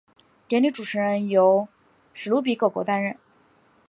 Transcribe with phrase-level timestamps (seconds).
[0.47, 1.67] 典礼主持人由
[2.15, 3.15] 史奴比狗狗担任。